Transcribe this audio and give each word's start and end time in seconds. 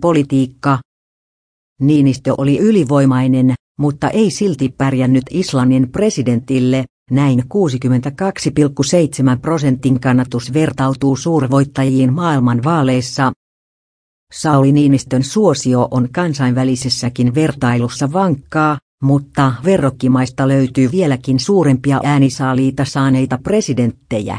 Politiikka. 0.00 0.78
Niinistö 1.80 2.34
oli 2.38 2.58
ylivoimainen, 2.58 3.54
mutta 3.78 4.10
ei 4.10 4.30
silti 4.30 4.74
pärjännyt 4.78 5.24
Islannin 5.30 5.88
presidentille, 5.92 6.84
näin 7.10 7.38
62,7 7.40 7.44
prosentin 9.42 10.00
kannatus 10.00 10.52
vertautuu 10.52 11.16
suurvoittajiin 11.16 12.12
maailman 12.12 12.64
vaaleissa. 12.64 13.32
Sauli 14.32 14.72
Niinistön 14.72 15.22
suosio 15.22 15.88
on 15.90 16.08
kansainvälisessäkin 16.12 17.34
vertailussa 17.34 18.12
vankkaa, 18.12 18.78
mutta 19.02 19.52
verrokkimaista 19.64 20.48
löytyy 20.48 20.90
vieläkin 20.92 21.40
suurempia 21.40 22.00
äänisaaliita 22.04 22.84
saaneita 22.84 23.38
presidenttejä. 23.42 24.38